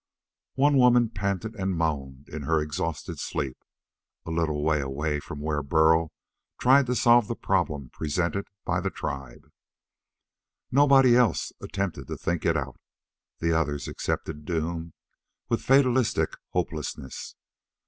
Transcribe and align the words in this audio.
One 0.55 0.77
woman 0.77 1.11
panted 1.11 1.55
and 1.57 1.77
moaned 1.77 2.27
in 2.27 2.41
her 2.41 2.59
exhausted 2.59 3.19
sleep, 3.19 3.59
a 4.25 4.31
little 4.31 4.63
way 4.63 5.19
from 5.19 5.41
where 5.41 5.61
Burl 5.61 6.11
tried 6.59 6.87
to 6.87 6.95
solve 6.95 7.27
the 7.27 7.35
problem 7.35 7.91
presented 7.93 8.47
by 8.65 8.79
the 8.81 8.89
tribe. 8.89 9.51
Nobody 10.71 11.15
else 11.15 11.51
attempted 11.61 12.07
to 12.07 12.17
think 12.17 12.47
it 12.47 12.57
out. 12.57 12.79
The 13.41 13.51
others 13.55 13.87
accepted 13.87 14.43
doom 14.43 14.93
with 15.49 15.61
fatalistic 15.61 16.33
hopelessness. 16.49 17.35